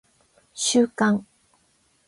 [0.55, 1.27] 収監